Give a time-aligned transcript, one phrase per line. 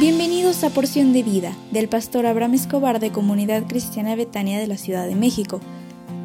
[0.00, 4.78] Bienvenidos a Porción de Vida del pastor Abraham Escobar de Comunidad Cristiana Betania de la
[4.78, 5.60] Ciudad de México.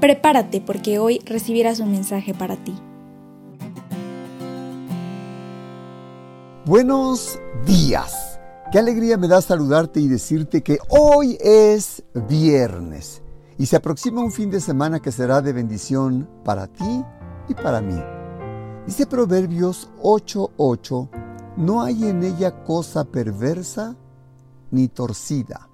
[0.00, 2.74] Prepárate porque hoy recibirás un mensaje para ti.
[6.64, 8.40] Buenos días.
[8.72, 13.20] Qué alegría me da saludarte y decirte que hoy es viernes
[13.58, 17.04] y se aproxima un fin de semana que será de bendición para ti
[17.50, 18.02] y para mí.
[18.86, 21.27] Dice Proverbios 8:8
[21.58, 23.96] no hay en ella cosa perversa
[24.70, 25.68] ni torcida.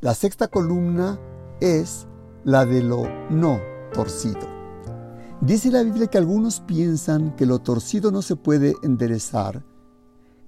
[0.00, 1.20] La sexta columna
[1.60, 2.06] es
[2.42, 3.60] la de lo no
[3.92, 4.48] torcido.
[5.42, 9.62] Dice la Biblia que algunos piensan que lo torcido no se puede enderezar,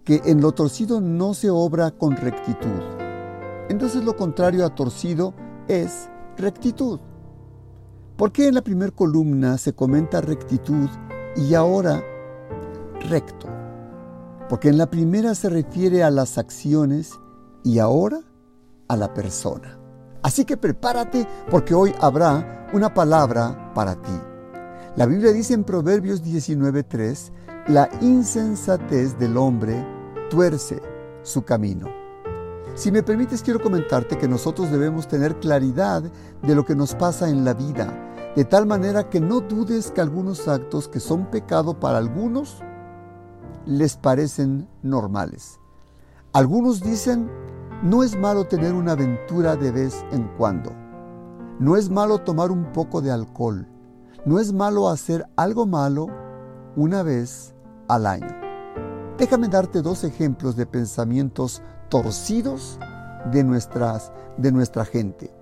[0.05, 2.81] que en lo torcido no se obra con rectitud.
[3.69, 5.35] Entonces lo contrario a torcido
[5.69, 6.99] es rectitud.
[8.17, 10.89] ¿Por qué en la primera columna se comenta rectitud
[11.37, 12.03] y ahora
[13.07, 13.62] recto?
[14.53, 17.19] Porque en la primera se refiere a las acciones
[17.65, 18.21] y ahora
[18.87, 19.79] a la persona.
[20.23, 24.13] Así que prepárate porque hoy habrá una palabra para ti.
[24.95, 27.33] La Biblia dice en Proverbios 19:3,
[27.69, 29.87] la insensatez del hombre
[30.29, 30.83] tuerce
[31.23, 31.89] su camino.
[32.75, 36.03] Si me permites, quiero comentarte que nosotros debemos tener claridad
[36.43, 37.89] de lo que nos pasa en la vida,
[38.37, 42.63] de tal manera que no dudes que algunos actos que son pecado para algunos,
[43.67, 45.59] les parecen normales.
[46.33, 47.31] Algunos dicen,
[47.83, 50.73] no es malo tener una aventura de vez en cuando.
[51.59, 53.67] No es malo tomar un poco de alcohol.
[54.25, 56.07] No es malo hacer algo malo
[56.77, 57.55] una vez
[57.89, 58.35] al año.
[59.19, 62.79] Déjame darte dos ejemplos de pensamientos torcidos
[63.31, 65.33] de, nuestras, de nuestra gente.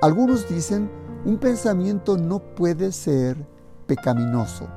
[0.00, 0.90] Algunos dicen,
[1.24, 3.36] un pensamiento no puede ser
[3.86, 4.68] pecaminoso.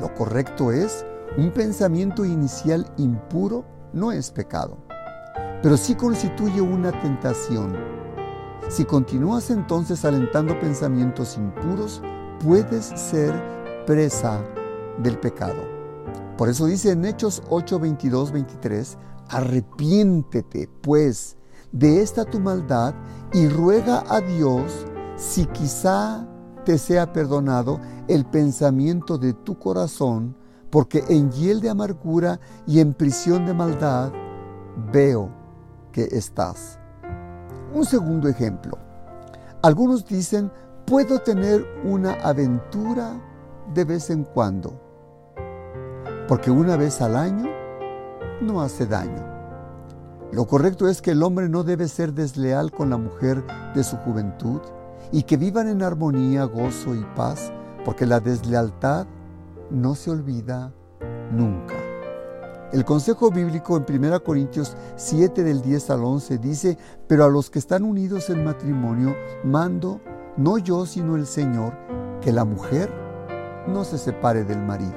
[0.00, 1.04] Lo correcto es,
[1.38, 4.76] un pensamiento inicial impuro no es pecado,
[5.62, 7.74] pero sí constituye una tentación.
[8.68, 12.02] Si continúas entonces alentando pensamientos impuros,
[12.44, 13.32] puedes ser
[13.86, 14.44] presa
[14.98, 15.62] del pecado.
[16.36, 18.98] Por eso dice en Hechos 8, 22, 23,
[19.30, 21.38] arrepiéntete pues
[21.72, 22.94] de esta tu maldad
[23.32, 24.84] y ruega a Dios
[25.16, 26.26] si quizá
[26.66, 30.36] te sea perdonado el pensamiento de tu corazón
[30.72, 34.10] porque en hiel de amargura y en prisión de maldad
[34.90, 35.28] veo
[35.92, 36.78] que estás.
[37.74, 38.78] Un segundo ejemplo.
[39.60, 40.50] Algunos dicen,
[40.86, 43.20] puedo tener una aventura
[43.74, 44.80] de vez en cuando,
[46.26, 47.50] porque una vez al año
[48.40, 49.30] no hace daño.
[50.32, 53.44] Lo correcto es que el hombre no debe ser desleal con la mujer
[53.74, 54.62] de su juventud
[55.12, 57.52] y que vivan en armonía, gozo y paz,
[57.84, 59.06] porque la deslealtad
[59.72, 60.72] no se olvida
[61.32, 61.74] nunca.
[62.72, 67.50] El consejo bíblico en 1 Corintios 7 del 10 al 11 dice, pero a los
[67.50, 70.00] que están unidos en matrimonio, mando,
[70.36, 71.74] no yo sino el Señor,
[72.20, 72.90] que la mujer
[73.66, 74.96] no se separe del marido.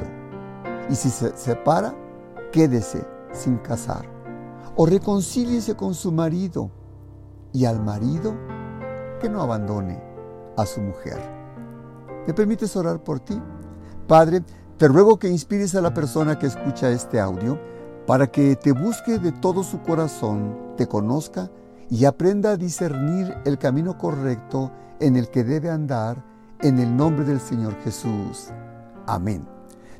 [0.89, 1.93] Y si se separa,
[2.51, 4.05] quédese sin casar.
[4.77, 6.71] O reconcíliese con su marido.
[7.51, 8.33] Y al marido,
[9.19, 10.01] que no abandone
[10.57, 11.19] a su mujer.
[12.27, 13.41] ¿Me permites orar por ti?
[14.07, 14.43] Padre,
[14.77, 17.57] te ruego que inspires a la persona que escucha este audio
[18.05, 21.49] para que te busque de todo su corazón, te conozca
[21.89, 26.23] y aprenda a discernir el camino correcto en el que debe andar
[26.61, 28.49] en el nombre del Señor Jesús.
[29.07, 29.47] Amén.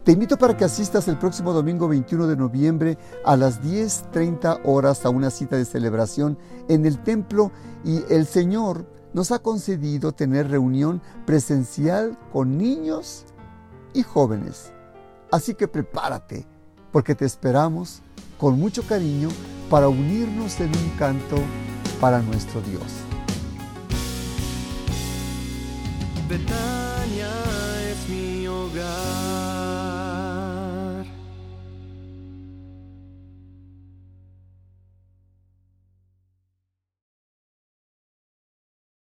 [0.03, 5.05] Te invito para que asistas el próximo domingo 21 de noviembre a las 10.30 horas
[5.05, 6.37] a una cita de celebración
[6.67, 7.51] en el templo
[7.83, 13.25] y el Señor nos ha concedido tener reunión presencial con niños
[13.95, 14.71] y jóvenes.
[15.31, 16.45] Así que prepárate,
[16.91, 18.01] porque te esperamos
[18.37, 19.29] con mucho cariño
[19.69, 21.37] para unirnos en un canto
[21.99, 22.83] para nuestro Dios.